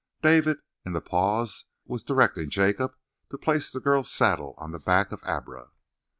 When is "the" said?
0.93-0.99, 3.71-3.79, 4.71-4.79